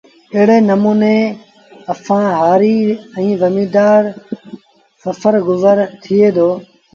ايڙي 0.35 0.57
نموٚني 0.69 1.17
سآݩ 2.03 2.29
هآريٚ 2.39 2.97
ائيٚݩ 3.15 3.39
زميݩدآر 3.41 4.01
روسڦر 5.03 5.33
گزر 5.49 5.77
ٿئي 6.03 6.27
دو 6.35 6.49